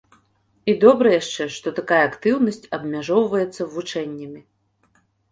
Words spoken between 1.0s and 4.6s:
яшчэ, што такая актыўнасць абмяжоўваецца вучэннямі.